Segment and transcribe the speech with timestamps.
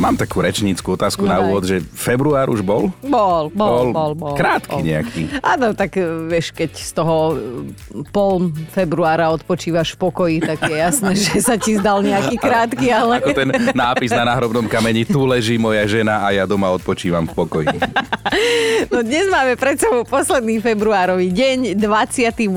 [0.00, 1.48] Mám takú rečníckú otázku na No daj.
[1.52, 2.88] úvod, že február už bol?
[3.04, 4.32] Bol, bol, bol, bol.
[4.32, 4.84] Krátky bol.
[4.84, 5.22] nejaký.
[5.44, 7.34] Áno, tak e, vieš, keď z toho e,
[8.08, 13.20] pol februára odpočívaš v pokoji, tak je jasné, že sa ti zdal nejaký krátky, ale...
[13.20, 17.32] Ako ten nápis na náhrobnom kameni, tu leží moja žena a ja doma odpočívam v
[17.36, 17.76] pokoji.
[18.88, 22.48] No dnes máme pred sebou posledný februárový deň, 28.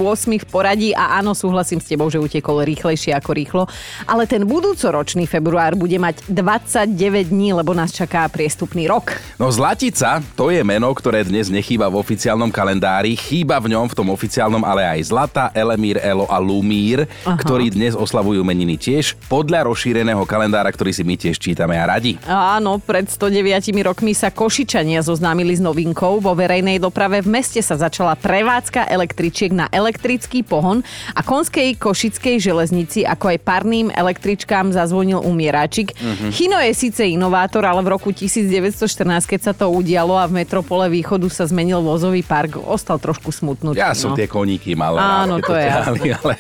[0.42, 3.64] v poradí a áno, súhlasím s tebou, že utekol rýchlejšie ako rýchlo,
[4.08, 9.20] ale ten budúcoročný február bude mať 29 dní, lebo nás čaká priestupný rok.
[9.36, 13.20] No Zlatica, to je meno, ktoré dnes nechýba v oficiálnom kalendári.
[13.20, 17.36] Chýba v ňom v tom oficiálnom ale aj Zlata, Elemír, Elo a Lumír, Aha.
[17.36, 22.16] ktorí dnes oslavujú meniny tiež podľa rozšíreného kalendára, ktorý si my tiež čítame a radi.
[22.24, 26.24] Áno, pred 109 rokmi sa Košičania zoznámili s novinkou.
[26.24, 30.80] Vo verejnej doprave v meste sa začala prevádzka električiek na elektrický pohon
[31.12, 35.92] a konskej košickej železnici, ako aj parným električkám zazvonil umieráčik.
[35.98, 36.32] Mhm.
[36.32, 40.92] Chino je síce inovátor, ale v roku 1914, keď sa to udialo a v metropole
[40.92, 43.80] východu sa zmenil vozový park, ostal trošku smutnutý.
[43.80, 44.20] Ja som no.
[44.20, 45.00] tie koníky mal.
[45.00, 46.34] Áno, rád, to je ťahali, ale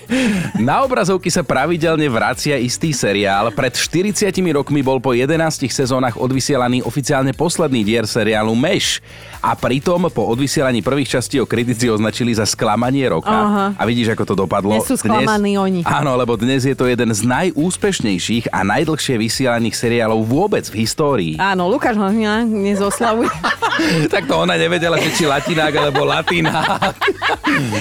[0.59, 3.49] Na obrazovky sa pravidelne vracia istý seriál.
[3.55, 8.99] Pred 40 rokmi bol po 11 sezónach odvysielaný oficiálne posledný dier seriálu Meš.
[9.45, 13.29] A pritom po odvysielaní prvých častí ho kritici označili za sklamanie roka.
[13.29, 13.65] Aha.
[13.77, 14.73] A vidíš, ako to dopadlo.
[14.73, 15.79] Dnes sú sklamaní oni.
[15.85, 21.33] Áno, lebo dnes je to jeden z najúspešnejších a najdlhšie vysielaných seriálov vôbec v histórii.
[21.35, 23.31] Áno, Lukáš Hlavňa dnes oslavuje.
[24.13, 26.95] tak to ona nevedela, že či latinák alebo latinák.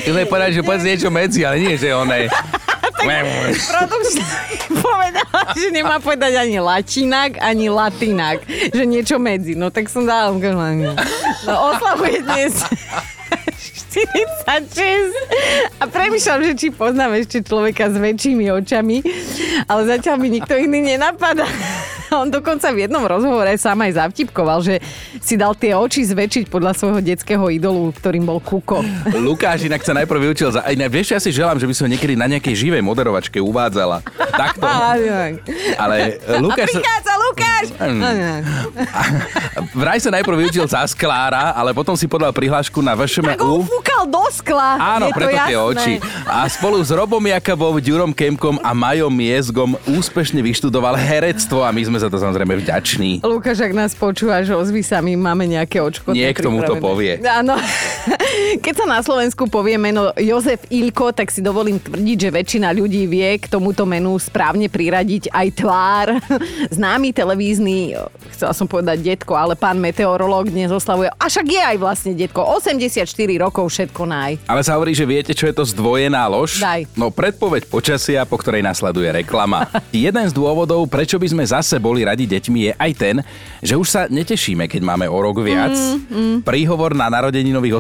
[0.05, 2.29] Ty sme povedali, že povedz niečo medzi, ale nie, že ona je...
[3.05, 4.29] Produkčná
[4.81, 8.39] povedala, že nemá povedať ani lačinák, ani latinák.
[8.73, 9.53] Že niečo medzi.
[9.53, 10.57] No tak som dala Lukáš.
[11.45, 12.65] No oslavuje dnes
[13.95, 19.07] 46 a premýšľam, že či poznám ešte človeka s väčšími očami,
[19.71, 21.47] ale zatiaľ mi nikto iný nenapadá.
[22.17, 24.79] On dokonca v jednom rozhovore sám aj zavtipkoval, že
[25.19, 28.85] si dal tie oči zväčšiť podľa svojho detského idolu, ktorým bol Kuko.
[29.17, 30.63] Lukáš inak sa najprv vyučil za...
[30.63, 34.01] Aj vieš, ja si želám, že by som niekedy na nejakej živej moderovačke uvádzala.
[34.31, 34.65] Takto.
[35.83, 36.69] Ale A Lukáš...
[36.71, 37.67] sa- prichádza Lukáš!
[37.75, 38.03] Mm.
[39.75, 43.01] Vraj sa najprv vyučil za sklára, ale potom si podal prihlášku na Tak
[43.41, 43.67] ho VŠMU.
[43.67, 44.77] fúkal do skla.
[44.99, 45.59] Áno, preto tie jasné.
[45.59, 45.93] oči.
[46.25, 51.83] A spolu s Robom Jakabom, Ďurom Kemkom a Majom Miezgom úspešne vyštudoval herectvo a my
[51.85, 53.25] sme za to samozrejme vďační.
[53.25, 56.13] Lukáš, ak nás počúvaš, ozvi sa, my máme nejaké očko.
[56.13, 57.17] Niekto mu to povie.
[57.25, 57.57] Áno.
[58.35, 63.07] Keď sa na Slovensku povie meno Jozef Ilko, tak si dovolím tvrdiť, že väčšina ľudí
[63.07, 66.07] vie k tomuto menu správne priradiť aj tvár.
[66.75, 67.95] Známy televízny,
[68.35, 72.43] chcela som povedať detko, ale pán meteorológ dnes oslavuje, a však je aj vlastne detko,
[72.43, 73.07] 84
[73.39, 74.33] rokov, všetko naj.
[74.51, 76.59] Ale sa hovorí, že viete, čo je to zdvojená lož?
[76.59, 76.91] Daj.
[76.99, 79.71] No predpoveď počasia, po ktorej nasleduje reklama.
[79.95, 83.17] Jeden z dôvodov, prečo by sme zase boli radi deťmi, je aj ten,
[83.63, 85.75] že už sa netešíme, keď máme o rok viac.
[85.75, 86.37] Mm, mm.
[86.43, 87.75] Príhovor na narodeninových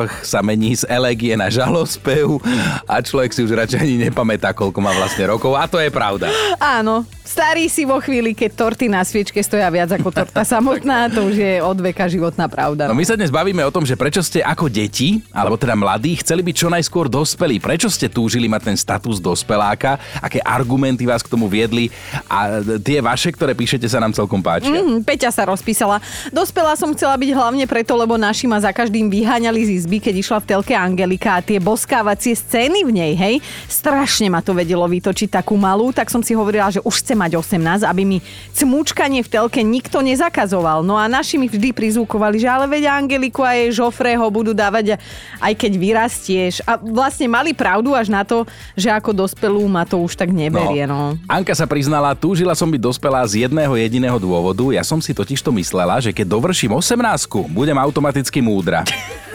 [0.00, 2.40] oslávach sa mení z elegie na žalospev
[2.88, 5.56] a človek si už radšej ani nepamätá, koľko má vlastne rokov.
[5.56, 6.32] A to je pravda.
[6.56, 11.28] Áno, starý si vo chvíli, keď torty na sviečke stoja viac ako torta samotná, to
[11.28, 12.88] už je od veka životná pravda.
[12.88, 16.16] No my sa dnes bavíme o tom, že prečo ste ako deti, alebo teda mladí,
[16.20, 17.60] chceli byť čo najskôr dospelí.
[17.60, 20.00] Prečo ste túžili mať ten status dospeláka?
[20.24, 21.92] Aké argumenty vás k tomu viedli?
[22.30, 24.72] A tie vaše, ktoré píšete, sa nám celkom páčia.
[24.72, 26.00] Mm, Peťa sa rozpísala.
[26.30, 30.14] Dospelá som chcela byť hlavne preto, lebo naši ma za každým vyháňali z izby, keď
[30.20, 34.84] išla v telke Angelika a tie boskávacie scény v nej, hej, strašne ma to vedelo
[34.84, 38.18] vytočiť takú malú, tak som si hovorila, že už chcem mať 18, aby mi
[38.52, 40.84] cmúčkanie v telke nikto nezakazoval.
[40.84, 45.00] No a naši mi vždy prizvukovali, že ale veď Angeliku a jej Žofrého budú dávať
[45.40, 46.54] aj keď vyrastieš.
[46.68, 48.44] A vlastne mali pravdu až na to,
[48.76, 50.84] že ako dospelú ma to už tak neberie.
[50.84, 51.16] No.
[51.24, 54.74] Anka sa priznala, túžila som byť dospelá z jedného jediného dôvodu.
[54.74, 58.82] Ja som si totiž to myslela, že keď dovrším 18 budem automaticky múdra.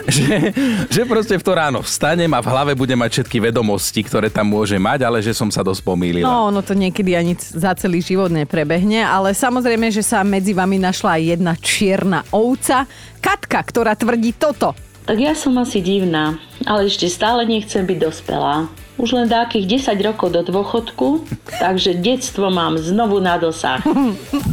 [0.16, 0.54] že,
[0.86, 4.46] že proste v to ráno vstanem a v hlave budem mať všetky vedomosti, ktoré tam
[4.46, 6.26] môže mať, ale že som sa dosť pomýlila.
[6.26, 10.78] No, ono to niekedy ani za celý život neprebehne, ale samozrejme, že sa medzi vami
[10.78, 12.86] našla aj jedna čierna ovca,
[13.18, 14.78] Katka, ktorá tvrdí toto.
[15.06, 18.70] Tak ja som asi divná, ale ešte stále nechcem byť dospelá.
[18.96, 21.28] Už len dákých 10 rokov do dôchodku,
[21.60, 23.84] takže detstvo mám znovu na dosah.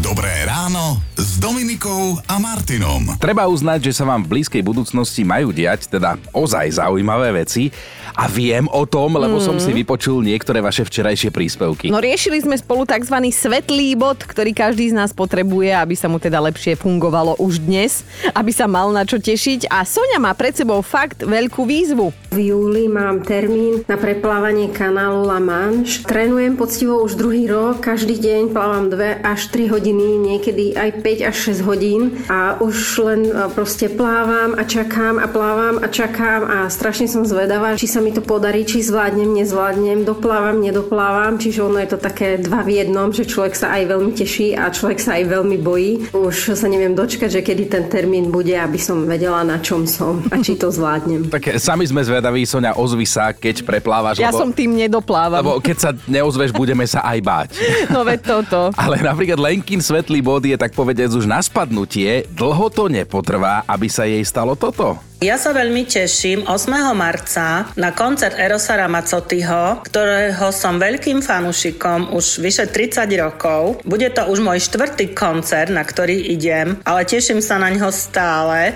[0.04, 3.16] Dobré ráno s Dominikou a Martinom.
[3.24, 7.72] Treba uznať, že sa vám v blízkej budúcnosti majú diať teda ozaj zaujímavé veci
[8.12, 9.46] a viem o tom, lebo mm.
[9.48, 11.88] som si vypočul niektoré vaše včerajšie príspevky.
[11.88, 13.16] No riešili sme spolu tzv.
[13.32, 18.04] svetlý bod, ktorý každý z nás potrebuje, aby sa mu teda lepšie fungovalo už dnes,
[18.36, 22.12] aby sa mal na čo tešiť a Sonia má pred sebou fakt veľkú výzvu.
[22.36, 23.96] V júli mám termín na
[24.34, 26.02] preplávanie kanálu La Manche.
[26.10, 31.30] Trénujem poctivo už druhý rok, každý deň plávam 2 až 3 hodiny, niekedy aj 5
[31.30, 32.02] až 6 hodín
[32.34, 37.22] a už len e, proste plávam a čakám a plávam a čakám a strašne som
[37.22, 42.02] zvedavá, či sa mi to podarí, či zvládnem, nezvládnem, doplávam, nedoplávam, čiže ono je to
[42.02, 45.62] také dva v jednom, že človek sa aj veľmi teší a človek sa aj veľmi
[45.62, 46.10] bojí.
[46.10, 50.26] Už sa neviem dočkať, že kedy ten termín bude, aby som vedela, na čom som
[50.34, 51.30] a či to zvládnem.
[51.30, 54.23] Tak sami sme zvedaví, Sonia, ozvi sa, keď preplávaš.
[54.24, 55.44] Ja lebo, som tým nedoplávam.
[55.44, 57.50] Lebo keď sa neozveš, budeme sa aj báť.
[57.92, 58.72] No veď toto.
[58.84, 62.24] Ale napríklad Lenkin svetlý bod je tak povedať už na spadnutie.
[62.32, 64.96] Dlho to nepotrvá, aby sa jej stalo toto.
[65.24, 66.92] Ja sa veľmi teším 8.
[66.92, 73.80] marca na koncert Erosa Ramacottiho, ktorého som veľkým fanúšikom už vyše 30 rokov.
[73.88, 78.76] Bude to už môj štvrtý koncert, na ktorý idem, ale teším sa na ňo stále.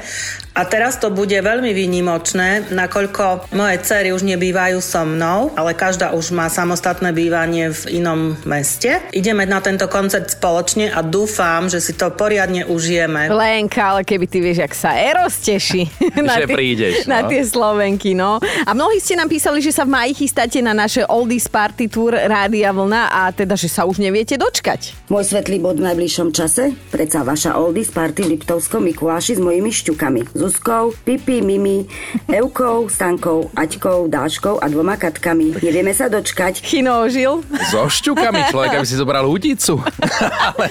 [0.58, 6.18] A teraz to bude veľmi výnimočné, nakoľko moje cery už nebývajú so mnou, ale každá
[6.18, 8.98] už má samostatné bývanie v inom meste.
[9.14, 13.30] Ideme na tento koncert spoločne a dúfam, že si to poriadne užijeme.
[13.30, 15.94] Lenka, ale keby ty vieš, jak sa Eros teší.
[16.44, 17.16] Že prídeš, no.
[17.16, 18.38] Na tie Slovenky, no.
[18.42, 22.14] A mnohí ste nám písali, že sa v maji chystáte na naše Oldies Party Tour
[22.14, 25.10] Rádia Vlna a teda, že sa už neviete dočkať.
[25.10, 26.76] Môj svetlý bod v najbližšom čase?
[26.94, 30.36] Predsa vaša Oldies Party v Liptovskom Mikuláši s mojimi šťukami.
[30.36, 31.88] Zuzkou, Pipi, Mimi,
[32.28, 35.58] Eukou, Stankou, Aťkou, Dáškou a dvoma katkami.
[35.64, 36.62] Nevieme sa dočkať.
[36.62, 37.42] Chino ožil.
[37.72, 39.80] So šťukami človek, aby si zobral hudicu.
[40.48, 40.68] Ale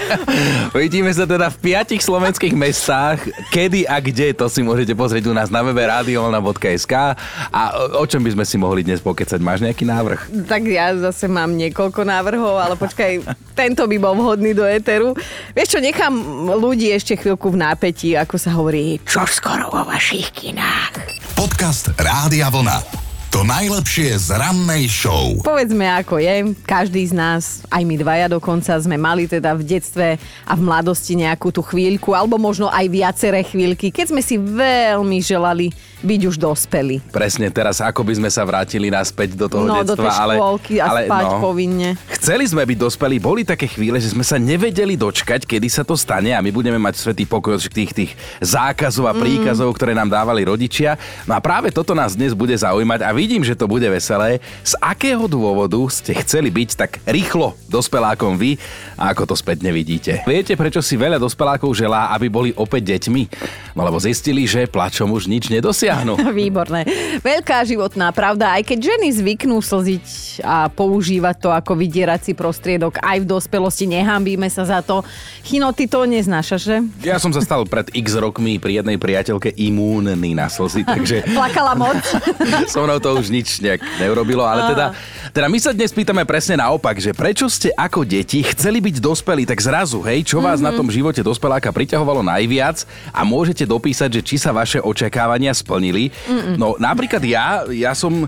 [0.75, 3.25] uvidíme sa teda v piatich slovenských mestách.
[3.51, 6.95] Kedy a kde, to si môžete pozrieť u nás na webe radiolna.sk
[7.51, 7.63] a
[7.97, 9.39] o čom by sme si mohli dnes pokecať?
[9.43, 10.47] Máš nejaký návrh?
[10.47, 13.25] Tak ja zase mám niekoľko návrhov, ale počkaj,
[13.61, 15.15] tento by bol vhodný do éteru.
[15.55, 16.15] Vieš čo, nechám
[16.57, 21.07] ľudí ešte chvíľku v nápetí, ako sa hovorí, čo skoro vo vašich kinách.
[21.37, 23.06] Podcast Rádia Vlna.
[23.37, 25.37] To najlepšie z rannej show.
[25.45, 30.17] Povedzme ako je, každý z nás, aj my dvaja dokonca, sme mali teda v detstve
[30.49, 35.21] a v mladosti nejakú tú chvíľku, alebo možno aj viaceré chvíľky, keď sme si veľmi
[35.21, 35.69] želali
[36.01, 37.05] byť už dospelí.
[37.13, 39.93] Presne, teraz ako by sme sa vrátili naspäť do toho No, detstva.
[39.93, 41.89] do tej ale, škôlky a ale, spať no, povinne.
[42.17, 45.93] Chceli sme byť dospelí, boli také chvíle, že sme sa nevedeli dočkať, kedy sa to
[45.93, 49.21] stane a my budeme mať svetý pokoj od tých, tých zákazov a Mm.
[49.21, 50.97] príkazov, ktoré nám dávali rodičia.
[51.29, 54.39] No a práve toto nás dnes bude zaujímať a vidím, že to bude veselé.
[54.63, 58.55] Z akého dôvodu ste chceli byť tak rýchlo dospelákom vy
[58.95, 60.23] a ako to spätne vidíte?
[60.23, 63.23] Viete, prečo si veľa dospelákov želá, aby boli opäť deťmi?
[63.75, 66.15] No lebo zistili, že plačom už nič nedosiahnu.
[66.39, 66.87] Výborné.
[67.19, 70.07] Veľká životná pravda, aj keď ženy zvyknú slziť
[70.47, 75.03] a používať to ako vydierací prostriedok aj v dospelosti, nehambíme sa za to.
[75.43, 76.77] Chino, ty to neznášaš, že?
[77.03, 81.75] Ja som sa stal pred x rokmi pri jednej priateľke imúnny na slzy, takže Plakala
[81.75, 81.99] moc.
[82.73, 84.87] so mnou to už nič nejak neurobilo, ale teda,
[85.31, 89.47] teda my sa dnes pýtame presne naopak, že prečo ste ako deti chceli byť dospelí,
[89.47, 90.75] tak zrazu, hej, čo vás mm-hmm.
[90.75, 92.83] na tom živote dospeláka priťahovalo najviac
[93.13, 96.11] a môžete dopísať, že či sa vaše očakávania splnili.
[96.27, 96.57] Mm-mm.
[96.59, 98.27] No napríklad ja, ja som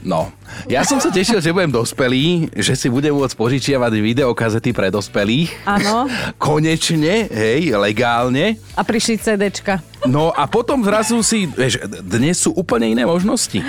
[0.00, 0.32] No,
[0.68, 5.50] ja som sa tešil, že budem dospelý, že si budem môcť požičiavať videokazety pre dospelých.
[5.66, 6.06] Áno.
[6.42, 8.58] Konečne, hej, legálne.
[8.76, 9.82] A prišli CDčka.
[10.08, 13.60] No a potom zrazu si, vieš, dnes sú úplne iné možnosti.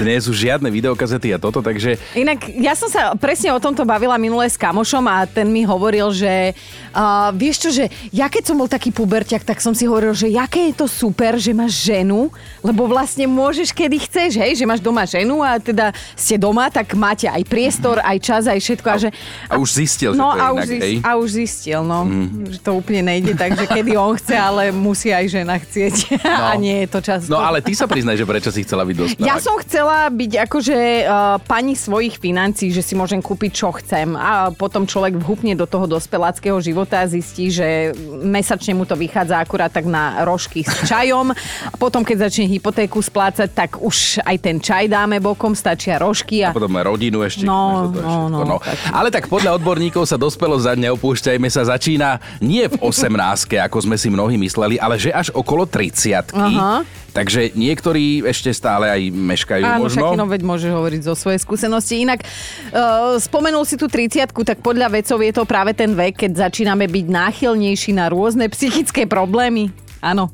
[0.00, 4.16] Dnes už žiadne videokazety a toto, takže Inak ja som sa presne o tomto bavila
[4.16, 6.56] minulé s kamošom a ten mi hovoril, že
[6.96, 10.32] uh, vieš čo, že ja keď som bol taký puberťak, tak som si hovoril, že
[10.32, 12.32] jaké je to super, že máš ženu,
[12.64, 16.96] lebo vlastne môžeš kedy chceš, hej, že máš doma ženu a teda ste doma, tak
[16.96, 18.88] máte aj priestor, aj čas, aj všetko.
[18.88, 19.08] A, že,
[19.52, 20.94] a už zistil, no, že to je a inak, už, zist, hej?
[21.04, 22.28] a už zistil, no, mm.
[22.56, 25.96] že to úplne nejde tak, že kedy on chce, ale musí aj žena chcieť.
[26.26, 26.52] No.
[26.52, 27.20] a nie je to čas.
[27.30, 29.28] No ale ty sa priznaj, že prečo si chcela byť dospelák.
[29.30, 34.16] Ja som chcela byť akože uh, pani svojich financií, že si môžem kúpiť čo chcem
[34.16, 37.94] a potom človek vhupne do toho dospeláckého života a zistí, že
[38.24, 41.30] mesačne mu to vychádza akurát tak na rožky s čajom.
[41.70, 46.46] A potom, keď začne hypotéku splácať, tak už aj ten čaj dáme bokom, stačia rožky
[46.46, 46.50] a...
[46.50, 47.42] A potom rodinu ešte.
[47.42, 48.56] No, to no, no, no.
[48.62, 48.78] tak.
[48.94, 53.96] Ale tak podľa odborníkov sa dospelo za neopúšťajme sa začína nie v 18 ako sme
[53.98, 56.86] si mnohí mysleli, ale že až okolo 30 Aha.
[57.16, 60.04] Takže niektorí ešte stále aj meškajú Áno, možno.
[60.04, 62.04] však no, veď môže hovoriť zo svojej skúsenosti.
[62.04, 66.52] Inak uh, spomenul si tú 30 tak podľa vedcov je to práve ten vek, keď
[66.52, 69.72] začíname byť náchylnejší na rôzne psychické problémy.
[70.06, 70.30] Áno.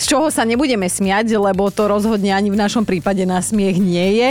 [0.00, 4.16] Z čoho sa nebudeme smiať, lebo to rozhodne ani v našom prípade na smiech nie
[4.16, 4.28] je.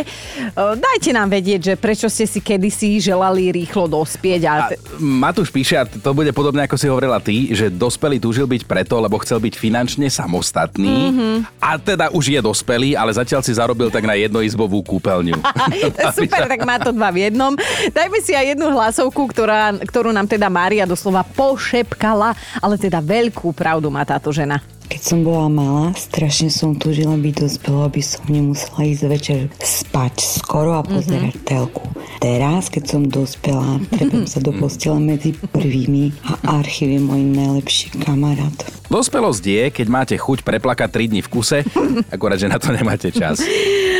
[0.57, 4.41] Uh, Dajte nám vedieť, že prečo ste si kedysi želali rýchlo dospieť.
[4.49, 4.53] A...
[4.53, 4.63] A
[4.97, 8.97] Matúš píše, a to bude podobne ako si hovorila ty, že dospelý túžil byť preto,
[8.97, 11.27] lebo chcel byť finančne samostatný Mhm.
[11.61, 15.37] a teda už je dospelý, ale zatiaľ si zarobil tak na jednoizbovú kúpeľňu.
[16.17, 17.53] Super, tak má to dva v jednom.
[17.91, 23.51] Dajme si aj jednu hlasovku, ktorá, ktorú nám teda Mária doslova pošepkala, ale teda veľkú
[23.53, 24.63] pravdu má táto žena.
[24.89, 30.17] Keď som bola malá, strašne som túžila byť dospelá, aby som nemusela ísť večer spať
[30.41, 31.45] skoro a pozerať mm-hmm.
[31.45, 31.85] telku.
[32.17, 38.01] Teraz, keď som dospelá, treba sa do postele medzi prvými a archív je môj najlepší
[38.01, 38.57] kamarát.
[38.89, 41.61] Dospelosť je, keď máte chuť preplakať 3 dní v kuse,
[42.15, 43.45] akorát, že na to nemáte čas.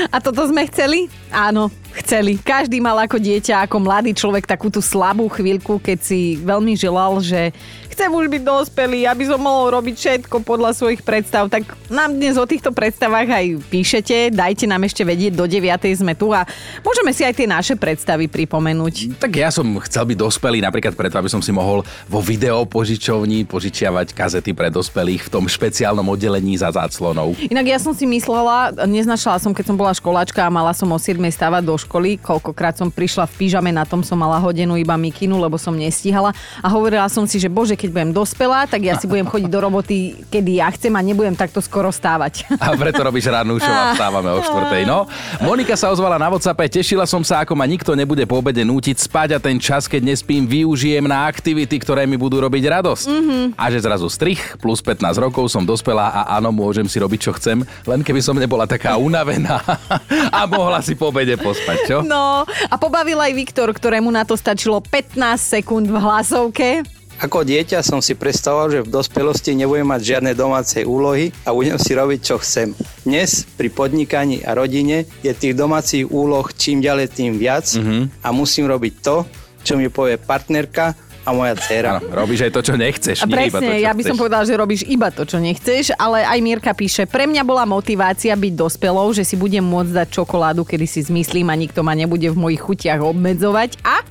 [0.09, 1.05] A toto sme chceli?
[1.29, 1.69] Áno,
[2.01, 2.41] chceli.
[2.41, 7.21] Každý mal ako dieťa, ako mladý človek takú tú slabú chvíľku, keď si veľmi želal,
[7.21, 7.53] že
[7.99, 11.51] chcem už byť dospelý, aby som mohol robiť všetko podľa svojich predstav.
[11.51, 15.67] Tak nám dnes o týchto predstavách aj píšete, dajte nám ešte vedieť, do 9.
[15.99, 16.47] sme tu a
[16.79, 19.19] môžeme si aj tie naše predstavy pripomenúť.
[19.19, 24.15] Tak ja som chcel byť dospelý napríklad preto, aby som si mohol vo videopožičovni požičiavať
[24.15, 27.35] kazety pre dospelých v tom špeciálnom oddelení za záclonou.
[27.51, 30.95] Inak ja som si myslela, neznašala som, keď som bola školáčka a mala som o
[30.95, 34.95] 7 stávať do školy, koľkokrát som prišla v pyžame, na tom som mala hodinu iba
[34.95, 36.31] mikinu, lebo som nestíhala
[36.63, 39.59] a hovorila som si, že bože, keď budem dospelá, tak ja si budem chodiť do
[39.59, 42.45] roboty, kedy ja chcem a nebudem takto skoro stávať.
[42.57, 44.83] A preto robíš rannú show a vstávame o štvrtej.
[44.87, 45.05] No,
[45.43, 48.95] Monika sa ozvala na WhatsAppe, tešila som sa, ako ma nikto nebude po obede nútiť
[48.95, 53.05] spať a ten čas, keď nespím, využijem na aktivity, ktoré mi budú robiť radosť.
[53.09, 53.43] Mm-hmm.
[53.57, 57.31] A že zrazu strich, plus 15 rokov som dospelá a áno, môžem si robiť, čo
[57.35, 59.59] chcem, len keby som nebola taká unavená
[60.37, 61.97] a mohla si po obede pospať, čo?
[62.05, 66.98] No a pobavil aj Viktor, ktorému na to stačilo 15 sekúnd v hlasovke.
[67.19, 71.75] Ako dieťa som si predstavoval, že v dospelosti nebudem mať žiadne domácej úlohy a budem
[71.75, 72.71] si robiť, čo chcem.
[73.03, 78.23] Dnes pri podnikaní a rodine je tých domácich úloh čím ďalej tým viac mm-hmm.
[78.23, 79.27] a musím robiť to,
[79.67, 80.95] čo mi povie partnerka
[81.27, 81.99] a moja dcéra.
[81.99, 83.17] Áno, robíš aj to, čo nechceš.
[83.19, 85.43] A nie iba to, presne, čo ja by som povedala, že robíš iba to, čo
[85.43, 89.91] nechceš, ale aj Mirka píše, pre mňa bola motivácia byť dospelou, že si budem môcť
[89.91, 94.07] dať čokoládu, kedy si zmyslím a nikto ma nebude v mojich chutiach obmedzovať a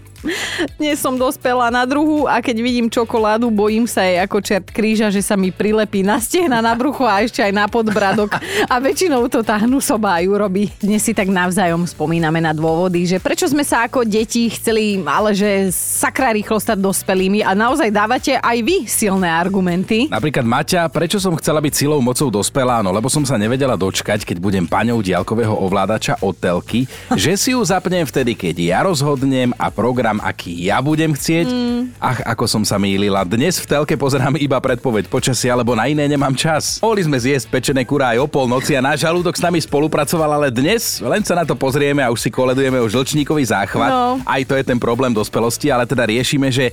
[0.79, 5.09] dnes som dospela na druhu a keď vidím čokoládu, bojím sa jej ako čert kríža,
[5.09, 8.37] že sa mi prilepí na stehna, na brucho a ešte aj na podbradok.
[8.69, 10.71] A väčšinou to tá hnusobá ju robí.
[10.79, 15.33] Dnes si tak navzájom spomíname na dôvody, že prečo sme sa ako deti chceli, ale
[15.33, 20.07] že sakra rýchlo stať dospelými a naozaj dávate aj vy silné argumenty.
[20.13, 22.83] Napríklad Maťa, prečo som chcela byť silou mocou dospelá?
[22.85, 27.55] No lebo som sa nevedela dočkať, keď budem paňou diaľkového ovládača od telky, že si
[27.55, 31.49] ju zapnem vtedy, keď ja rozhodnem a program, aký ja budem chcieť.
[31.49, 31.81] Mm.
[31.99, 33.25] Ach, ako som sa mýlila.
[33.25, 36.79] Dnes v telke pozerám iba predpoveď počasia, lebo na iné nemám čas.
[36.83, 40.49] Mohli sme zjesť pečené kurá aj o polnoci a náš žalúdok s nami spolupracoval, ale
[40.55, 43.91] dnes len sa na to pozrieme a už si koledujeme o žlčníkový záchvat.
[43.91, 44.21] No.
[44.23, 46.71] Aj to je ten problém dospelosti, ale teda riešime, že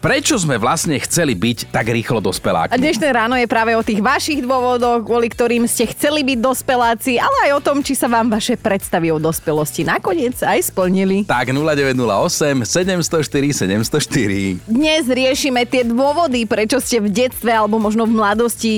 [0.00, 2.80] prečo sme vlastne chceli byť tak rýchlo A dospelákmi.
[2.80, 7.50] dnešné ráno je práve o tých vašich dôvodoch, kvôli ktorým ste chceli byť dospeláci, ale
[7.50, 11.28] aj o tom, či sa vám vaše predstavy o dospelosti nakoniec aj splnili.
[11.28, 14.64] Tak 0908 704 704.
[14.70, 18.72] Dnes riešime tie dôvody, prečo ste v detstve alebo možno v mladosti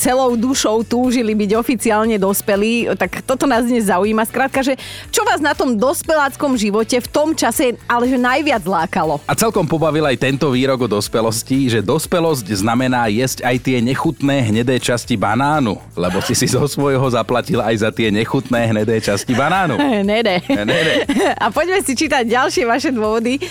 [0.00, 2.96] celou dušou túžili byť oficiálne dospelí.
[2.96, 4.24] Tak toto nás dnes zaujíma.
[4.24, 4.80] Skrátka, že
[5.12, 9.20] čo vás na tom dospeláckom živote v tom čase ale že najviac lákalo?
[9.28, 14.54] A celkom pobavil aj tento výrok o dospelosti, že dospelosť znamená jesť aj tie nechutné
[14.54, 19.34] hnedé časti banánu, lebo si si zo svojho zaplatil aj za tie nechutné hnedé časti
[19.34, 19.74] banánu.
[20.10, 20.46] Nede.
[20.46, 21.10] Nede.
[21.34, 23.42] A poďme si čítať ďalšie vaše dôvody.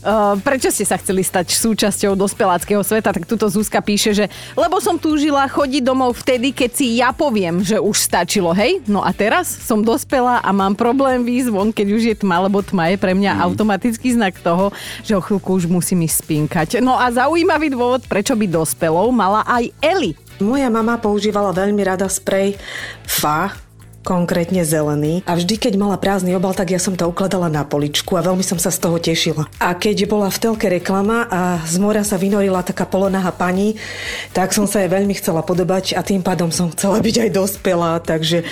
[0.00, 3.12] Uh, prečo ste sa chceli stať súčasťou dospeláckého sveta?
[3.12, 7.60] Tak tuto Zuzka píše, že lebo som túžila chodiť domov vtedy, keď si ja poviem,
[7.60, 8.80] že už stačilo, hej?
[8.88, 12.64] No a teraz som dospelá a mám problém výjsť von, keď už je tma, lebo
[12.64, 13.40] tma je pre mňa mm.
[13.44, 14.72] automatický znak toho,
[15.04, 16.68] že o chvíľku už musím ísť spinkať.
[16.80, 20.16] No a zaujímavý dôvod, prečo by dospelou mala aj Eli.
[20.40, 22.56] Moja mama používala veľmi rada sprej
[23.04, 23.52] FA
[24.00, 25.20] konkrétne zelený.
[25.28, 28.40] A vždy, keď mala prázdny obal, tak ja som to ukladala na poličku a veľmi
[28.40, 29.44] som sa z toho tešila.
[29.60, 33.76] A keď bola v telke reklama a z mora sa vynorila taká polonaha pani,
[34.32, 38.00] tak som sa jej veľmi chcela podobať a tým pádom som chcela byť aj dospelá,
[38.00, 38.44] takže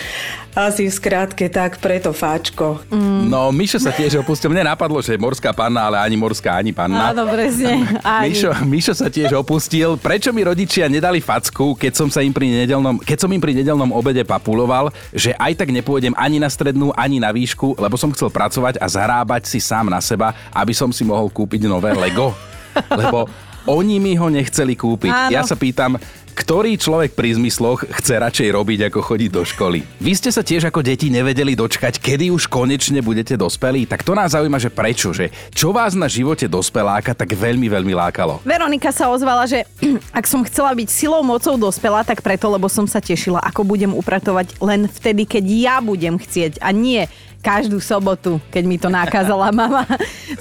[0.58, 2.82] asi v skrátke tak preto fáčko.
[2.90, 3.30] Mm.
[3.30, 4.50] No, Mišo sa tiež opustil.
[4.50, 7.14] Mne napadlo, že je morská panna, ale ani morská, ani panna.
[7.14, 7.86] Áno, presne.
[8.02, 8.34] Ani.
[8.34, 9.94] Mišo, Mišo sa tiež opustil.
[9.94, 13.54] Prečo mi rodičia nedali facku, keď som sa im pri nedelnom, keď som im pri
[13.54, 18.10] nedelnom obede papuloval, že aj tak nepôjdem ani na strednú, ani na výšku, lebo som
[18.10, 22.34] chcel pracovať a zarábať si sám na seba, aby som si mohol kúpiť nové Lego.
[23.00, 23.26] Lebo
[23.68, 25.12] oni mi ho nechceli kúpiť.
[25.12, 25.32] Áno.
[25.32, 26.00] Ja sa pýtam,
[26.38, 29.82] ktorý človek pri zmysloch chce radšej robiť, ako chodiť do školy.
[29.98, 33.90] Vy ste sa tiež ako deti nevedeli dočkať, kedy už konečne budete dospelí?
[33.90, 37.90] Tak to nás zaujíma, že prečo, že čo vás na živote dospeláka tak veľmi, veľmi
[37.90, 38.38] lákalo?
[38.46, 39.66] Veronika sa ozvala, že
[40.18, 43.90] ak som chcela byť silou mocou dospelá, tak preto, lebo som sa tešila, ako budem
[43.90, 49.54] upratovať len vtedy, keď ja budem chcieť a nie každú sobotu, keď mi to nakázala
[49.60, 49.86] mama,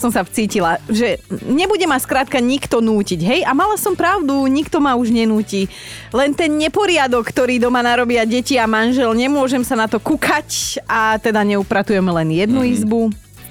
[0.02, 3.40] som sa vcítila, že nebude ma skrátka nikto nútiť, hej?
[3.46, 5.70] A mala som pravdu, nikto ma už nenúti.
[6.12, 11.22] Len ten neporiadok, ktorý doma narobia deti a manžel, nemôžem sa na to kúkať a
[11.22, 12.70] teda neupratujeme len jednu mm.
[12.74, 13.02] izbu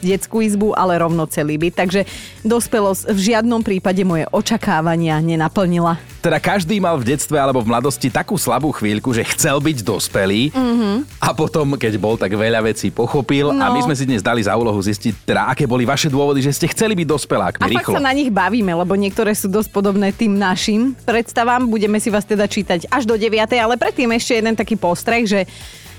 [0.01, 1.75] detskú izbu, ale rovno celý byt.
[1.77, 2.09] Takže
[2.43, 5.99] dospelosť v žiadnom prípade moje očakávania nenaplnila.
[6.21, 10.51] Teda každý mal v detstve alebo v mladosti takú slabú chvíľku, že chcel byť dospelý
[10.51, 11.23] mm-hmm.
[11.23, 13.63] a potom, keď bol, tak veľa vecí pochopil no.
[13.63, 16.51] a my sme si dnes dali za úlohu zistiť, teda aké boli vaše dôvody, že
[16.51, 17.95] ste chceli byť dospelákmi a rýchlo.
[17.95, 21.71] fakt sa na nich bavíme, lebo niektoré sú dosť podobné tým našim predstavám.
[21.71, 23.31] Budeme si vás teda čítať až do 9.
[23.55, 25.47] ale predtým ešte jeden taký postreh, že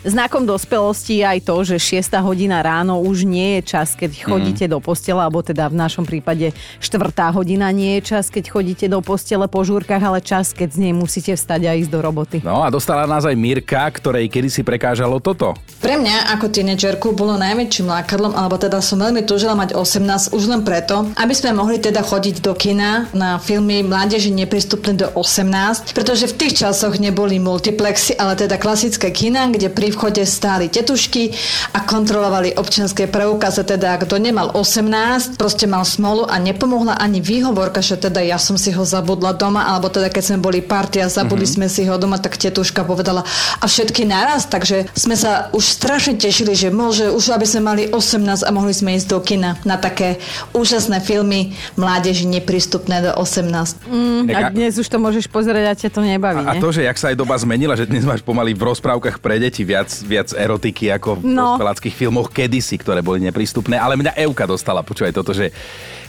[0.08, 4.24] Znakom dospelosti je aj to, že 6 hodina ráno už nie je čas, keď mhm.
[4.24, 4.72] chodíte mm.
[4.72, 9.04] do postela, alebo teda v našom prípade 4 hodina nie je čas, keď chodíte do
[9.04, 12.40] postele po žúrkach, ale čas, keď z nej musíte vstať a ísť do roboty.
[12.40, 15.60] No a dostala nás aj Mirka, ktorej kedysi prekážalo toto.
[15.84, 20.44] Pre mňa ako tínedžerku bolo najväčším lákadlom, alebo teda som veľmi túžila mať 18 už
[20.48, 25.92] len preto, aby sme mohli teda chodiť do kina na filmy Mládeži neprístupné do 18,
[25.92, 31.34] pretože v tých časoch neboli multiplexy, ale teda klasické kina, kde pri vchode stáli tetušky
[31.74, 37.82] a kontrolovali občianské preukaze, teda kto nemal 18, proste mal smolu a nepomohla ani výhovorka,
[37.82, 41.50] že teda ja som si ho zabudla doma, alebo teda keď sme boli partia, zabudli
[41.50, 41.66] mm-hmm.
[41.66, 43.26] sme si ho doma, tak tetuška povedala
[43.58, 47.84] a všetky naraz, takže sme sa už strašne tešili, že môže už aby sme mali
[47.90, 50.22] 18 a mohli sme ísť do kina na také
[50.54, 53.88] úžasné filmy mládeži neprístupné do 18.
[53.90, 56.86] Mm, a dnes už to môžeš pozerať a ťa to nebaví, A, a to, že
[56.86, 60.04] jak sa aj doba zmenila, že dnes máš pomaly v rozprávkach pre deti viac viac,
[60.04, 61.56] viac erotiky ako v no.
[61.56, 63.80] dospeláckých filmoch kedysi, ktoré boli neprístupné.
[63.80, 65.56] Ale mňa Euka dostala, počúvaj toto, že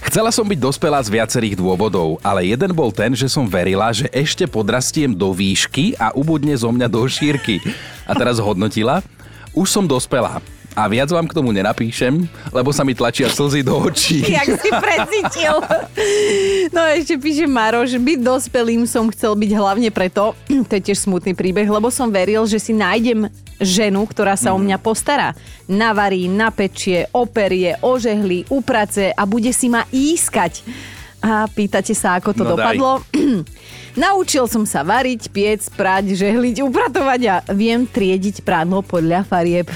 [0.02, 4.10] chcela som byť dospelá z viacerých dôvodov, ale jeden bol ten, že som verila, že
[4.10, 7.62] ešte podrastiem do výšky a ubudne zo mňa do šírky.
[8.02, 9.00] A teraz hodnotila,
[9.54, 10.42] už som dospelá.
[10.78, 14.22] A viac vám k tomu nenapíšem, lebo sa mi tlačia slzy do očí.
[14.38, 15.58] Jak si precítil.
[16.70, 21.34] No ešte píše Maroš, byť dospelým som chcel byť hlavne preto, to je tiež smutný
[21.34, 23.26] príbeh, lebo som veril, že si nájdem
[23.58, 24.54] ženu, ktorá sa mm.
[24.54, 24.64] o mhm.
[24.70, 25.28] mňa postará.
[25.66, 30.62] Navarí, napečie, operie, ožehli, uprace a bude si ma ískať.
[31.18, 33.02] A pýtate sa, ako to no dopadlo?
[33.98, 39.66] Naučil som sa variť, piec, prať, žehliť, upratovať a viem triediť prádlo podľa farieb.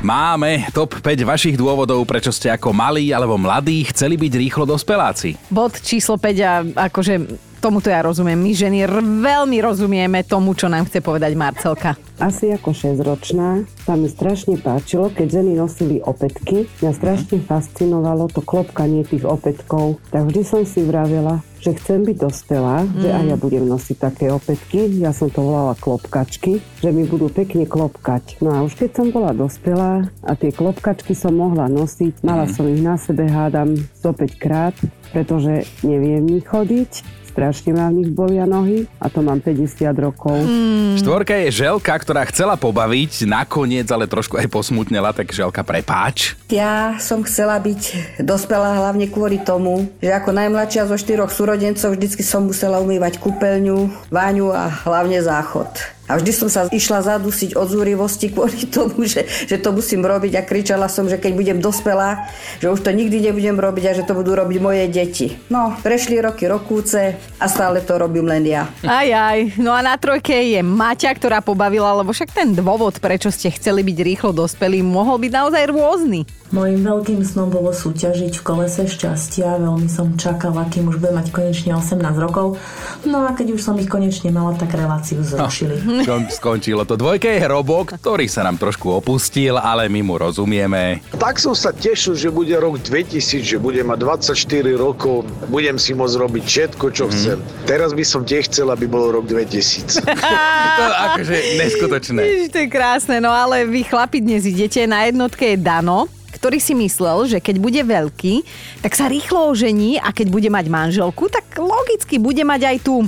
[0.00, 5.36] Máme top 5 vašich dôvodov, prečo ste ako malí alebo mladí chceli byť rýchlo dospeláci.
[5.52, 7.20] Bod číslo 5 a akože
[7.60, 8.40] tomuto ja rozumiem.
[8.40, 8.88] My ženy
[9.20, 11.94] veľmi rozumieme tomu, čo nám chce povedať Marcelka.
[12.16, 16.68] Asi ako 6-ročná sa mi strašne páčilo, keď ženy nosili opätky.
[16.80, 20.00] Mňa strašne fascinovalo to klopkanie tých opätkov.
[20.12, 23.04] Tak vždy som si vravela, že chcem byť dospelá, mm.
[23.04, 25.00] že aj ja budem nosiť také opätky.
[25.00, 28.40] Ja som to volala klopkačky, že mi budú pekne klopkať.
[28.40, 32.52] No a už keď som bola dospelá a tie klopkačky som mohla nosiť, mala mm.
[32.52, 34.76] som ich na sebe, hádam, 105 krát,
[35.12, 40.34] pretože neviem nich chodiť strašne ma v nich bolia nohy a to mám 50 rokov.
[40.42, 40.98] Mm.
[40.98, 46.34] Štvorka je Želka, ktorá chcela pobaviť, nakoniec ale trošku aj posmutnela, tak Želka prepáč.
[46.50, 52.26] Ja som chcela byť dospelá hlavne kvôli tomu, že ako najmladšia zo štyroch súrodencov vždycky
[52.26, 55.99] som musela umývať kúpeľňu, váňu a hlavne záchod.
[56.10, 60.34] A vždy som sa išla zadusiť od zúrivosti kvôli tomu, že, že to musím robiť
[60.34, 62.26] a kričala som, že keď budem dospelá,
[62.58, 65.38] že už to nikdy nebudem robiť a že to budú robiť moje deti.
[65.46, 68.66] No, prešli roky, rokúce a stále to robím len ja.
[68.82, 69.54] Aj, aj.
[69.62, 73.86] No a na trojke je Maťa, ktorá pobavila, lebo však ten dôvod, prečo ste chceli
[73.86, 76.39] byť rýchlo dospelí, mohol byť naozaj rôzny.
[76.50, 79.62] Mojím veľkým snom bolo súťažiť v kolese šťastia.
[79.62, 82.58] Veľmi som čakala, kým už budem mať konečne 18 rokov.
[83.02, 85.78] No a keď už som ich konečne mala, tak reláciu zrušili.
[86.10, 86.98] No, skončilo to.
[86.98, 90.98] Dvojka je hrobok, ktorý sa nám trošku opustil, ale my mu rozumieme.
[91.12, 94.34] Tak som sa tešil, že bude rok 2000, že budem mať 24
[94.74, 97.12] rokov, budem si môcť robiť všetko, čo Mhm.
[97.12, 97.38] chcem.
[97.62, 100.02] Teraz by som tiež chcel, aby bol rok 2000.
[100.78, 102.20] to akože neskutočné.
[102.20, 106.56] Ježiš, to je krásne, no ale vy chlapi dnes idete, na jednotke je Dano, ktorý
[106.56, 108.34] si myslel, že keď bude veľký,
[108.80, 113.04] tak sa rýchlo ožení a keď bude mať manželku, tak logicky bude mať aj tú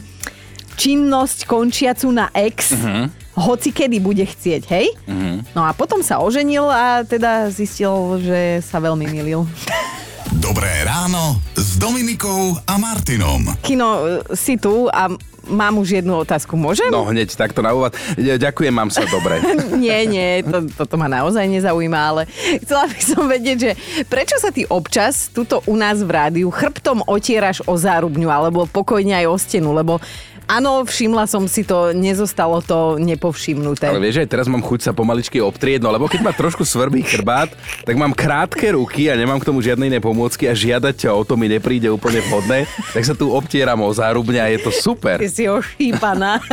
[0.75, 3.09] činnosť končiacu na ex, Mhm.
[3.35, 4.92] hoci kedy bude chcieť, hej?
[5.09, 5.57] Mhm.
[5.57, 9.49] No a potom sa oženil a teda zistil, že sa veľmi milil.
[10.40, 13.53] Dobré ráno s Dominikou a Martinom.
[13.61, 15.12] Kino, e, si tu a
[15.45, 16.88] mám už jednu otázku, môžem?
[16.88, 17.92] No hneď takto na úvod.
[18.16, 19.45] Ja Ďakujem, mám sa dobre.
[19.85, 22.23] nie, nie, to, toto ma naozaj nezaujíma, ale
[22.64, 23.73] chcela by som vedieť, že
[24.09, 29.12] prečo sa ty občas tuto u nás v rádiu chrbtom otieraš o zárubňu alebo pokojne
[29.12, 30.01] aj o stenu, lebo
[30.53, 33.88] áno, všimla som si to, nezostalo to nepovšimnuté.
[33.88, 37.01] Ale vieš, aj teraz mám chuť sa pomaličky obtrieť, no lebo keď ma trošku svrbí
[37.01, 37.49] chrbát,
[37.88, 41.23] tak mám krátke ruky a nemám k tomu žiadne iné pomôcky a žiadať ťa o
[41.25, 45.17] to mi nepríde úplne vhodné, tak sa tu obtieram o zárubne a je to super.
[45.17, 46.45] Ty si ošípaná.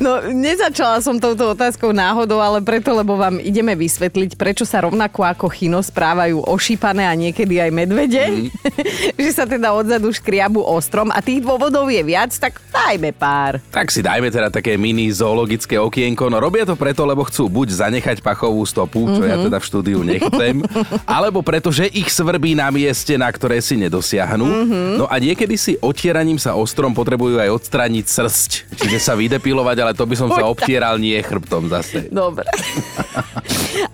[0.00, 5.22] No, nezačala som touto otázkou náhodou, ale preto, lebo vám ideme vysvetliť, prečo sa rovnako
[5.22, 8.24] ako chino správajú ošípané a niekedy aj medvede.
[8.24, 8.48] Mhm.
[9.24, 13.58] že sa teda odzadu škriabu ostrom a tých dôvodov je viac, tak dajme pár.
[13.68, 16.28] Tak si dajme teda také mini zoologické okienko.
[16.28, 19.44] No robia to preto, lebo chcú buď zanechať pachovú stopu, čo ja Mhm.
[19.44, 20.62] teda v štúdiu nechcem,
[21.08, 24.44] alebo preto, že ich svrbí na mieste, na ktoré si nedosiahnu.
[24.44, 24.80] Mhm.
[24.96, 29.92] No a niekedy si otieraním sa ostrom potrebujú aj odstrániť srsť, čiže sa vydepilovať, ale
[29.92, 32.06] to by som sa obtieral nie chrbtom zase.
[32.08, 32.46] Dobre.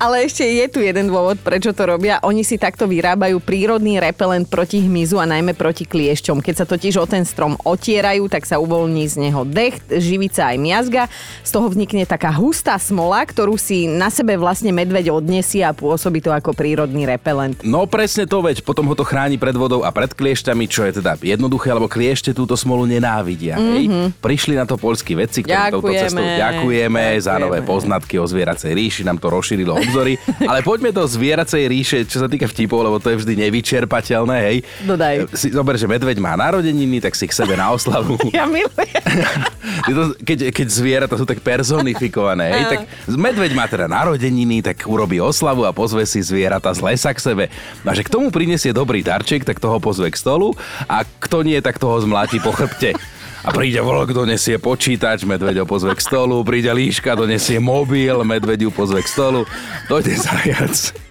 [0.00, 2.20] Ale ešte je tu jeden dôvod, prečo to robia.
[2.24, 6.40] Oni si takto vyrábajú prírodný repelent proti hmyzu a najmä proti kliešťom.
[6.40, 10.56] Keď sa totiž o ten strom otierajú, tak sa uvoľní z neho decht, živica aj
[10.60, 11.02] miazga.
[11.44, 16.20] Z toho vznikne taká hustá smola, ktorú si na sebe vlastne medveď odnesie a pôsobí
[16.24, 17.60] to ako prírodný repelent.
[17.64, 21.00] No presne to, veď potom ho to chráni pred vodou a pred kliešťami, čo je
[21.02, 23.56] teda jednoduché, lebo kliešte túto smolu nenávidia.
[23.56, 23.76] Mm-hmm.
[23.76, 23.84] Hej?
[24.20, 26.02] Prišli na to poľskí vedci, ktorí touto Ďakujeme.
[26.04, 30.16] cestou ďakujeme, za nové poznatky o zvieracej ríši, nám to rozšírilo obzory.
[30.50, 34.56] Ale poďme do zvieracej ríše, čo sa týka vtipov, lebo to je vždy nevyčerpateľné, hej.
[34.84, 35.32] Dodaj.
[35.36, 38.14] Si zober, že medveď má narodeniny, tak si k sebe na oslavu.
[38.30, 38.70] Ja milujem.
[40.22, 45.66] Keď, keď zvieratá sú tak personifikované, hej, tak medveď má teda narodeniny, tak urobí oslavu
[45.66, 47.44] a pozve si zvieratá z lesa k sebe.
[47.82, 50.54] A že k tomu prinesie dobrý darček, tak toho pozve k stolu
[50.86, 52.94] a kto nie, tak toho zmláti po chrbte.
[53.40, 58.68] A príde vlk, donesie počítač, medveď ho pozve k stolu, príde líška, donesie mobil, medveď
[58.68, 59.48] ju pozve k stolu,
[59.88, 61.09] dojde zajac.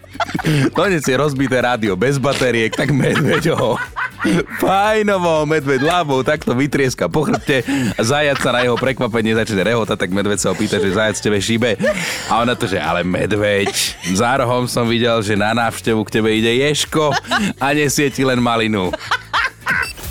[0.74, 3.78] Donesie rozbité rádio bez batériek, tak medveď ho
[4.60, 7.64] fajnovo, medveď ľavou takto vytrieska po chrbte
[7.96, 11.18] a zajac sa na jeho prekvapenie začne rehotať, tak medveď sa ho pýta, že zajac
[11.20, 11.80] tebe šíbe.
[12.28, 13.72] A ona to, že ale medveď,
[14.12, 17.16] za rohom som videl, že na návštevu k tebe ide Ješko
[17.60, 18.92] a nesie ti len malinu.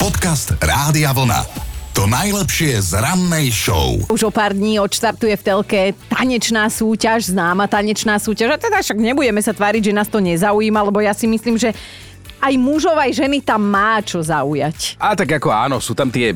[0.01, 1.58] Podcast Rádia Vlna.
[1.97, 3.97] To najlepšie z rannej show.
[4.11, 5.81] Už o pár dní odštartuje v telke
[6.13, 8.55] tanečná súťaž, známa tanečná súťaž.
[8.55, 11.73] A teda však nebudeme sa tváriť, že nás to nezaujíma, lebo ja si myslím, že
[12.39, 14.95] aj mužov, aj ženy tam má čo zaujať.
[14.97, 16.31] A tak ako áno, sú tam tie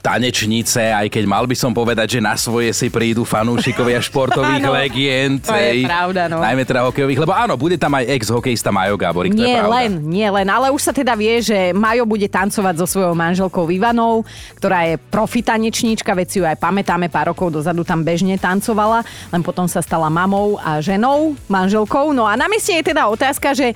[0.00, 4.72] tanečnice, aj keď mal by som povedať, že na svoje si prídu fanúšikovia športových Áno,
[4.74, 5.44] legend.
[5.44, 6.40] to je pravda, no.
[6.40, 9.74] Najmä teda hokejových, lebo áno, bude tam aj ex-hokejista Majo Gáborík, to je Nie pravda.
[9.76, 13.68] len, nie len, ale už sa teda vie, že Majo bude tancovať so svojou manželkou
[13.68, 14.22] Ivanou,
[14.56, 19.02] ktorá je profi tanečníčka, veď si ju aj pamätáme, pár rokov dozadu tam bežne tancovala,
[19.30, 22.10] len potom sa stala mamou a ženou, manželkou.
[22.10, 23.74] No a na mieste je teda otázka, že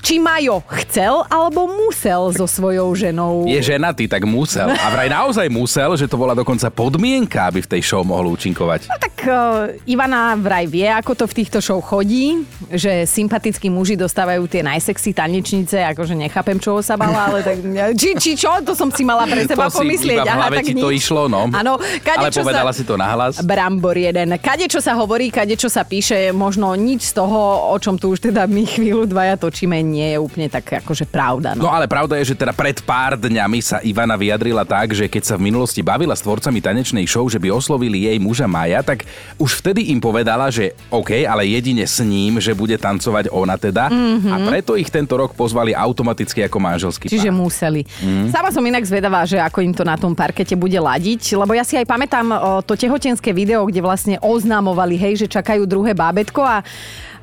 [0.00, 3.44] či Majo chcel alebo musel so svojou ženou.
[3.46, 4.70] Je ženatý, tak musel.
[4.70, 8.88] A vraj naozaj musel, že to bola dokonca podmienka, aby v tej show mohol účinkovať.
[8.90, 14.46] Tak uh, Ivana vraj vie, ako to v týchto show chodí, že sympatickí muži dostávajú
[14.50, 17.62] tie najsexy tanečnice, akože nechápem, čoho sa bala, ale tak...
[17.94, 18.50] Či, či čo?
[18.62, 20.18] To som si mala pre seba to pomyslieť.
[20.18, 20.98] Si iba v hlave ti to nič.
[21.02, 21.48] išlo, no.
[21.50, 22.78] Áno, Ale povedala sa...
[22.78, 23.38] si to nahlas.
[23.42, 24.34] Brambor jeden.
[24.38, 28.12] Kade čo sa hovorí, kade čo sa píše, možno nič z toho, o čom tu
[28.12, 31.54] už teda my chvíľu dvaja točíme, nie je úplne tak akože pravda.
[31.54, 31.70] No No.
[31.70, 35.34] ale pravda je, že teda pred pár dňami sa Ivana vyjadrila tak, že keď sa
[35.34, 39.62] v minulosti bavila s tvorcami tanečnej show, že by oslovili jej muža Maja, tak už
[39.62, 43.86] vtedy im povedala, že OK, ale jedine s ním, že bude tancovať ona teda.
[43.86, 44.26] Mhm.
[44.26, 47.38] A preto ich tento rok pozvali automaticky ako manželský Čiže pár.
[47.38, 47.82] museli.
[48.00, 48.28] Mm.
[48.30, 51.62] Sama som inak zvedavá, že ako im to na tom parkete bude ladiť, lebo ja
[51.62, 52.26] si aj pamätám
[52.64, 56.64] to tehotenské video, kde vlastne oznamovali, hej, že čakajú druhé bábetko a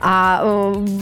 [0.03, 0.43] a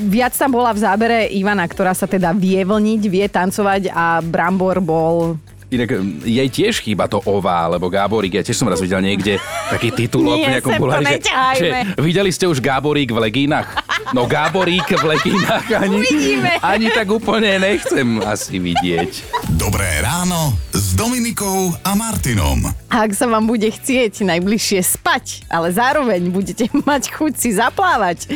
[0.05, 4.79] viac tam bola v zábere Ivana, ktorá sa teda vie vlniť, vie tancovať a Brambor
[4.79, 5.35] bol
[5.71, 9.39] Inak mm, jej tiež chýba to ová, lebo Gáborík, ja tiež som raz videl niekde
[9.71, 11.23] taký titulok Nie, v nejakom bulári, že,
[11.55, 13.71] že videli ste už Gáborík v legínach?
[14.11, 16.59] No Gáborík v legínach ani, Uvidíme.
[16.59, 19.23] ani tak úplne nechcem asi vidieť.
[19.55, 22.80] Dobré ráno s Dominikou a Martinom.
[22.91, 28.27] Ak sa vám bude chcieť najbližšie spať, ale zároveň budete mať chuť si zaplávať,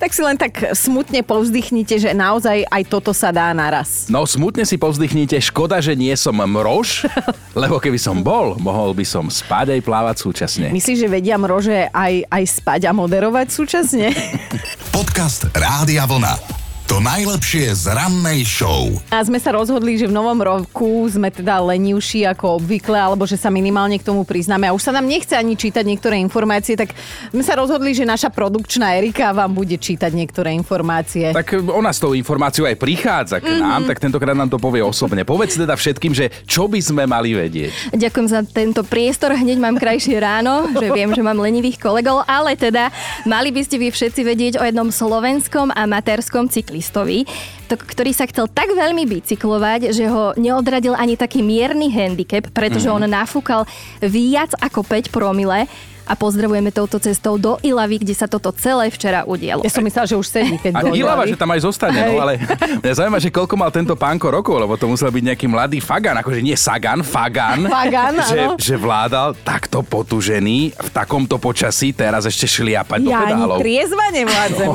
[0.00, 4.08] tak si len tak smutne povzdychnite, že naozaj aj toto sa dá naraz.
[4.08, 7.04] No smutne si povzdychnite, škoda, že nie som mrož,
[7.62, 10.66] lebo keby som bol, mohol by som spať aj plávať súčasne.
[10.72, 14.08] Myslíš, že vedia mrože aj, aj spať a moderovať súčasne?
[14.96, 16.67] Podcast Rádia Vlna.
[16.88, 18.88] To najlepšie z rannej show.
[19.12, 23.36] A sme sa rozhodli, že v novom roku sme teda lenivší ako obvykle, alebo že
[23.36, 24.64] sa minimálne k tomu priznáme.
[24.64, 26.96] A už sa nám nechce ani čítať niektoré informácie, tak
[27.28, 31.36] sme sa rozhodli, že naša produkčná Erika vám bude čítať niektoré informácie.
[31.36, 33.88] Tak ona s tou informáciou aj prichádza k nám, Mhm.
[33.92, 35.28] tak tentokrát nám to povie osobne.
[35.28, 37.92] Povedz teda všetkým, že čo by sme mali vedieť.
[37.92, 39.36] Ďakujem za tento priestor.
[39.36, 42.88] Hneď mám krajšie ráno, že viem, že mám lenivých kolegov, ale teda
[43.28, 46.48] mali by ste vy všetci vedieť o jednom slovenskom amatérskom
[46.78, 47.26] cyklistovi,
[47.68, 52.88] to, ktorý sa chcel tak veľmi bicyklovať, že ho neodradil ani taký mierny handicap, pretože
[52.88, 52.94] Mhm.
[52.94, 53.62] on nafúkal
[54.00, 55.66] viac ako 5 promile
[56.08, 59.60] a pozdravujeme touto cestou do Ilavy, kde sa toto celé včera udialo.
[59.60, 62.40] Ja som myslela, že už sedí, keď A Ilava, že tam aj zostane, no ale
[62.80, 66.16] mňa zaujíma, že koľko mal tento pánko rokov, lebo to musel byť nejaký mladý Fagan,
[66.24, 67.68] akože nie Sagan, Fagan.
[67.68, 68.56] Fagan, že, áno.
[68.56, 73.58] že vládal takto potužený v takomto počasí, teraz ešte šliapať do Ja ani pedálov.
[73.60, 74.68] triezva nevládzem.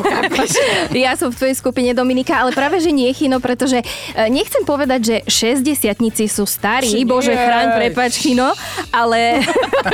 [0.93, 3.86] Ja som v tvojej skupine Dominika, ale práve že nie Chino, pretože e,
[4.30, 5.15] nechcem povedať, že
[5.58, 5.98] 60
[6.30, 7.08] sú starí, Nie.
[7.08, 8.54] bože chráň, prepač Chino,
[8.93, 9.41] ale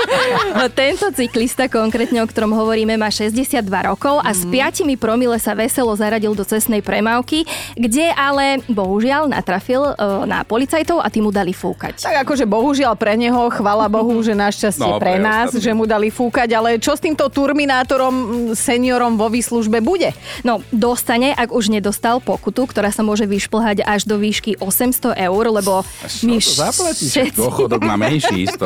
[0.80, 4.50] tento cyklista konkrétne, o ktorom hovoríme, má 62 rokov a s Mhm.
[4.50, 7.46] 5 promile sa veselo zaradil do cestnej premávky,
[7.78, 12.02] kde ale bohužiaľ natrafil e, na policajtov a tí mu dali fúkať.
[12.02, 15.86] Tak akože bohužiaľ pre neho, chvala Bohu, že našťastie No, pre pre nás, že mu
[15.86, 20.18] dali fúkať, ale čo s týmto Turminátorom, mm, seniorom vo výslužbe bude?
[20.42, 25.44] No, dostane, ak už nedostal pokutu, ktorá sa môže vyšplhať až do výšky 800 eur,
[25.52, 25.86] lebo
[26.26, 27.10] my to zaplatíš?
[27.14, 27.38] všetci...
[27.38, 28.66] Dôchodok má menší isto.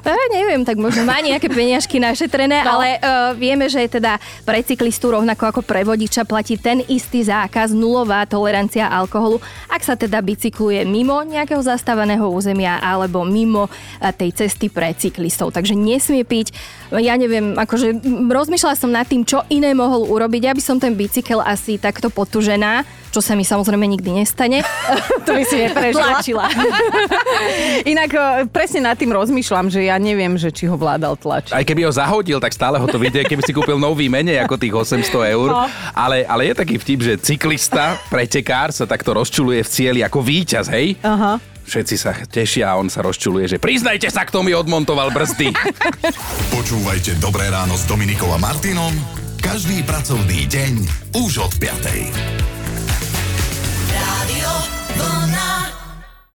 [0.00, 2.78] Ja, neviem, tak možno má nejaké peniažky našetrené, no.
[2.78, 7.74] ale uh, vieme, že teda pre cyklistu rovnako ako pre vodiča platí ten istý zákaz,
[7.74, 14.36] nulová tolerancia alkoholu, ak sa teda bicykluje mimo nejakého zastávaného územia alebo mimo uh, tej
[14.46, 15.50] cesty pre cyklistov.
[15.50, 16.54] Takže nesmie piť.
[16.94, 20.42] Ja neviem, akože rozmýšľala som nad tým, čo iné mohol urobiť.
[20.44, 24.60] Ja by som ten bicykel asi takto potužená, čo sa mi samozrejme nikdy nestane.
[25.26, 26.48] To by si neprežila.
[27.92, 31.54] Inak e, presne nad tým rozmýšľam, že ja neviem, že či ho vládal tlač.
[31.54, 34.56] Aj keby ho zahodil, tak stále ho to vidie, keby si kúpil nový menej ako
[34.56, 35.48] tých 800 eur.
[35.52, 35.66] No.
[35.94, 40.68] Ale, ale je taký vtip, že cyklista, pretekár sa takto rozčuluje v cieli ako víťaz,
[40.72, 40.96] hej?
[41.04, 41.40] Aha.
[41.70, 45.54] Všetci sa tešia a on sa rozčuluje, že priznajte sa, kto mi odmontoval brzdy.
[46.56, 48.90] Počúvajte Dobré ráno s Dominikou a Martinom
[49.40, 50.72] každý pracovný deň
[51.16, 52.59] už od 5.